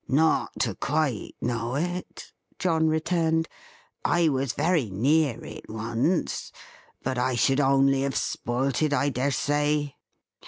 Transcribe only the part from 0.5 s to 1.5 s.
to quite